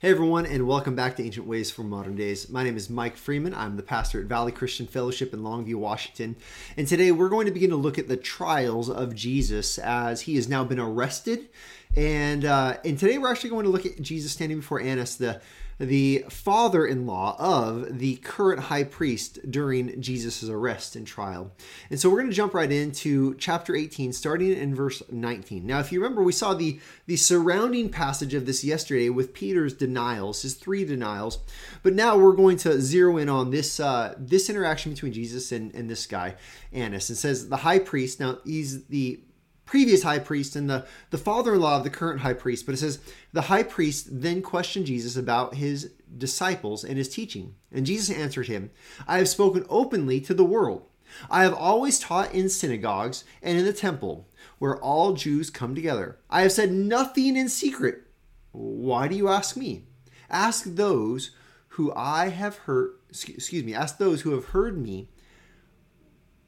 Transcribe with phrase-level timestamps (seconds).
[0.00, 2.48] Hey everyone, and welcome back to Ancient Ways for Modern Days.
[2.48, 3.52] My name is Mike Freeman.
[3.52, 6.36] I'm the pastor at Valley Christian Fellowship in Longview, Washington.
[6.76, 10.36] And today we're going to begin to look at the trials of Jesus as he
[10.36, 11.48] has now been arrested.
[11.96, 15.40] And uh, and today we're actually going to look at Jesus standing before Annas, the
[15.78, 21.52] the father in law of the current high priest during Jesus' arrest and trial.
[21.88, 25.64] And so we're going to jump right into chapter 18, starting in verse 19.
[25.64, 29.72] Now, if you remember, we saw the, the surrounding passage of this yesterday with Peter's
[29.72, 31.38] denials, his three denials.
[31.82, 35.72] But now we're going to zero in on this, uh, this interaction between Jesus and,
[35.74, 36.34] and this guy,
[36.72, 37.08] Annas.
[37.08, 39.20] It says the high priest, now he's the
[39.68, 42.64] previous high priest and the, the father in law of the current high priest.
[42.64, 43.00] But it says,
[43.34, 47.54] the high priest then questioned Jesus about his disciples and his teaching.
[47.70, 48.70] And Jesus answered him,
[49.06, 50.86] I have spoken openly to the world.
[51.30, 54.26] I have always taught in synagogues and in the temple,
[54.58, 56.18] where all Jews come together.
[56.30, 58.04] I have said nothing in secret.
[58.52, 59.84] Why do you ask me?
[60.30, 61.32] Ask those
[61.68, 65.10] who I have heard, excuse me, ask those who have heard me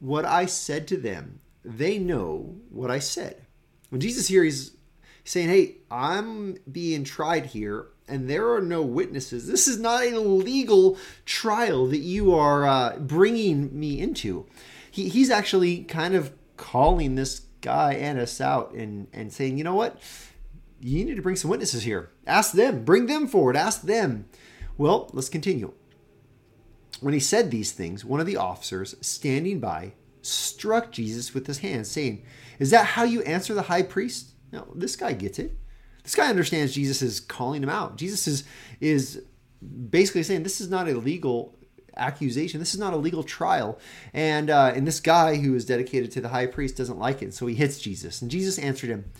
[0.00, 3.46] what I said to them they know what I said.
[3.90, 4.76] When Jesus here, he's
[5.24, 9.46] saying, Hey, I'm being tried here, and there are no witnesses.
[9.46, 14.46] This is not a legal trial that you are uh, bringing me into.
[14.90, 19.74] He, he's actually kind of calling this guy Annas out and, and saying, You know
[19.74, 20.00] what?
[20.80, 22.10] You need to bring some witnesses here.
[22.26, 24.26] Ask them, bring them forward, ask them.
[24.76, 25.72] Well, let's continue.
[27.00, 31.58] When he said these things, one of the officers standing by struck Jesus with his
[31.58, 32.24] hand, saying,
[32.58, 34.30] Is that how you answer the high priest?
[34.52, 35.56] No, this guy gets it.
[36.04, 37.96] This guy understands Jesus is calling him out.
[37.96, 38.44] Jesus is
[38.80, 39.22] is
[39.90, 41.58] basically saying this is not a legal
[41.96, 42.60] accusation.
[42.60, 43.78] This is not a legal trial.
[44.12, 47.34] And uh, and this guy who is dedicated to the high priest doesn't like it,
[47.34, 48.20] so he hits Jesus.
[48.22, 49.10] And Jesus answered him,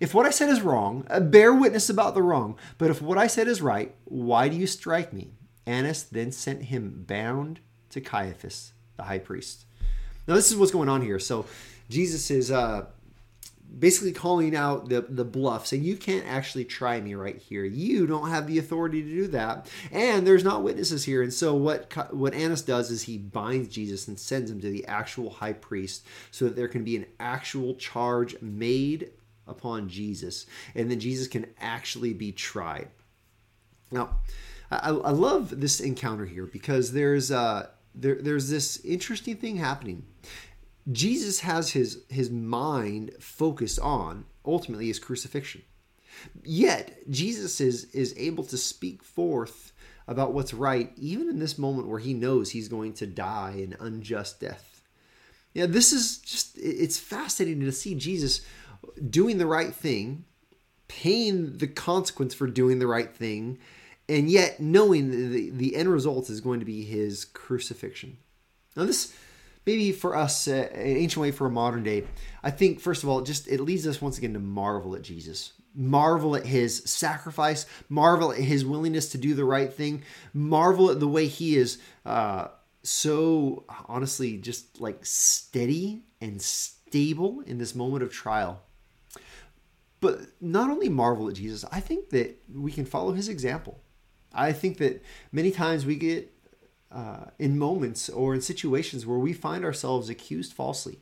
[0.00, 2.58] "If what I said is wrong, uh, bear witness about the wrong.
[2.76, 5.32] But if what I said is right, why do you strike me?"
[5.66, 7.60] Annas then sent him bound
[7.90, 9.64] to Caiaphas, the high priest.
[10.28, 11.18] Now, this is what's going on here.
[11.18, 11.46] So,
[11.88, 12.84] Jesus is uh,
[13.78, 17.64] basically calling out the, the bluff, saying, You can't actually try me right here.
[17.64, 19.70] You don't have the authority to do that.
[19.90, 21.22] And there's not witnesses here.
[21.22, 24.86] And so, what, what Annas does is he binds Jesus and sends him to the
[24.86, 29.10] actual high priest so that there can be an actual charge made
[29.46, 30.44] upon Jesus.
[30.74, 32.88] And then Jesus can actually be tried.
[33.90, 34.20] Now,
[34.70, 37.30] I, I love this encounter here because there's.
[37.30, 40.04] Uh, there, there's this interesting thing happening.
[40.90, 45.62] Jesus has his his mind focused on ultimately his crucifixion.
[46.42, 49.72] Yet Jesus is is able to speak forth
[50.06, 53.76] about what's right even in this moment where he knows he's going to die an
[53.78, 54.82] unjust death.
[55.52, 58.40] Yeah, this is just it's fascinating to see Jesus
[59.10, 60.24] doing the right thing,
[60.88, 63.58] paying the consequence for doing the right thing,
[64.08, 68.16] and yet knowing the, the end result is going to be his crucifixion.
[68.76, 69.14] Now, this
[69.66, 72.04] maybe for us, uh, an ancient way for a modern day,
[72.42, 75.52] I think first of all, just it leads us once again to marvel at Jesus,
[75.74, 81.00] marvel at his sacrifice, marvel at his willingness to do the right thing, marvel at
[81.00, 82.48] the way he is uh,
[82.82, 88.62] so honestly just like steady and stable in this moment of trial.
[90.00, 93.80] But not only marvel at Jesus, I think that we can follow his example.
[94.32, 95.02] I think that
[95.32, 96.32] many times we get
[96.90, 100.98] uh, in moments or in situations where we find ourselves accused falsely.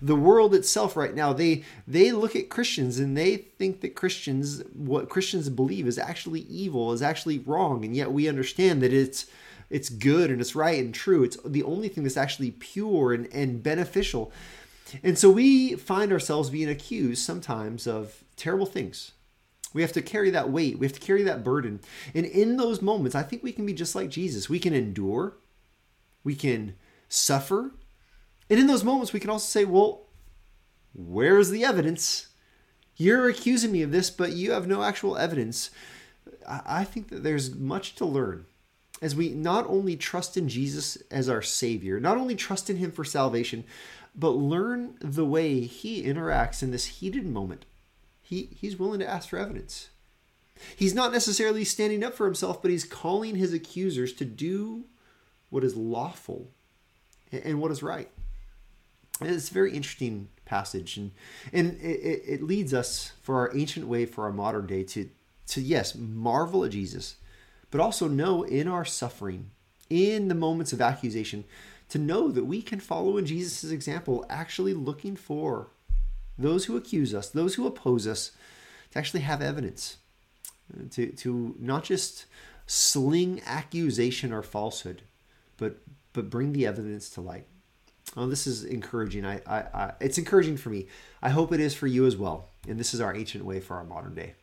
[0.00, 4.62] The world itself right now, they they look at Christians and they think that Christians,
[4.74, 9.26] what Christians believe is actually evil, is actually wrong, and yet we understand that it's
[9.70, 11.24] it's good and it's right and true.
[11.24, 14.30] It's the only thing that's actually pure and, and beneficial.
[15.02, 19.12] And so we find ourselves being accused sometimes of terrible things
[19.72, 20.78] we have to carry that weight.
[20.78, 21.80] We have to carry that burden.
[22.14, 24.48] And in those moments, I think we can be just like Jesus.
[24.48, 25.34] We can endure,
[26.24, 26.74] we can
[27.08, 27.72] suffer.
[28.50, 30.02] And in those moments, we can also say, well,
[30.94, 32.28] where's the evidence?
[32.96, 35.70] You're accusing me of this, but you have no actual evidence.
[36.46, 38.46] I think that there's much to learn
[39.00, 42.92] as we not only trust in Jesus as our Savior, not only trust in Him
[42.92, 43.64] for salvation,
[44.14, 47.64] but learn the way He interacts in this heated moment
[48.32, 49.90] he, he's willing to ask for evidence.
[50.74, 54.84] He's not necessarily standing up for himself, but he's calling his accusers to do
[55.50, 56.48] what is lawful
[57.30, 58.08] and what is right.
[59.20, 61.10] And it's a very interesting passage, and
[61.52, 65.10] and it, it leads us for our ancient way for our modern day to
[65.48, 67.16] to yes marvel at Jesus,
[67.70, 69.50] but also know in our suffering,
[69.90, 71.44] in the moments of accusation,
[71.90, 75.68] to know that we can follow in Jesus' example, actually looking for
[76.38, 78.32] those who accuse us, those who oppose us,
[78.90, 79.98] to actually have evidence.
[80.72, 82.26] Uh, to, to not just
[82.66, 85.02] sling accusation or falsehood,
[85.56, 85.78] but
[86.12, 87.46] but bring the evidence to light.
[88.16, 89.24] Oh, this is encouraging.
[89.24, 90.86] I, I, I, it's encouraging for me.
[91.22, 92.50] I hope it is for you as well.
[92.68, 94.34] And this is our ancient way for our modern day.